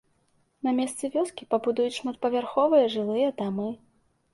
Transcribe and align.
На 0.67 0.73
месцы 0.79 1.11
вёскі 1.17 1.47
пабудуюць 1.53 1.95
шматпавярховыя 2.01 2.93
жылыя 2.99 3.29
дамы. 3.41 3.73